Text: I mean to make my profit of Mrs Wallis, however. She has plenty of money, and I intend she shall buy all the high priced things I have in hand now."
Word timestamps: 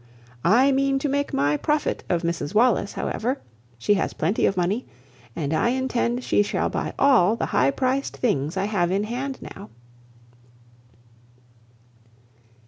I 0.43 0.71
mean 0.71 0.97
to 0.97 1.07
make 1.07 1.31
my 1.31 1.57
profit 1.57 2.03
of 2.09 2.23
Mrs 2.23 2.55
Wallis, 2.55 2.93
however. 2.93 3.39
She 3.77 3.93
has 3.93 4.13
plenty 4.15 4.47
of 4.47 4.57
money, 4.57 4.87
and 5.35 5.53
I 5.53 5.69
intend 5.69 6.23
she 6.23 6.41
shall 6.41 6.69
buy 6.69 6.95
all 6.97 7.35
the 7.35 7.45
high 7.45 7.69
priced 7.69 8.17
things 8.17 8.57
I 8.57 8.65
have 8.65 8.89
in 8.89 9.03
hand 9.03 9.37
now." 9.43 9.69